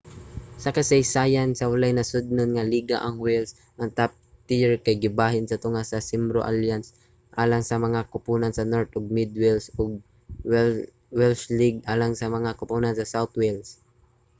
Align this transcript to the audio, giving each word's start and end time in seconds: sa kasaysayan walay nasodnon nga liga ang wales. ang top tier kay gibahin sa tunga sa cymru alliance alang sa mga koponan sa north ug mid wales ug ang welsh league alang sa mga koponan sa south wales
sa 0.63 0.73
kasaysayan 0.77 1.49
walay 1.71 1.93
nasodnon 1.95 2.49
nga 2.53 2.69
liga 2.73 2.97
ang 3.01 3.15
wales. 3.25 3.51
ang 3.79 3.89
top 3.99 4.11
tier 4.47 4.73
kay 4.85 4.95
gibahin 5.05 5.45
sa 5.47 5.61
tunga 5.63 5.81
sa 5.85 6.05
cymru 6.07 6.41
alliance 6.49 6.87
alang 7.41 7.63
sa 7.69 7.75
mga 7.85 8.01
koponan 8.13 8.53
sa 8.53 8.69
north 8.71 8.91
ug 8.97 9.13
mid 9.17 9.31
wales 9.41 9.65
ug 9.81 9.89
ang 10.59 10.73
welsh 11.19 11.45
league 11.59 11.79
alang 11.93 12.13
sa 12.17 12.27
mga 12.35 12.51
koponan 12.59 12.93
sa 12.97 13.09
south 13.13 13.33
wales 13.41 13.67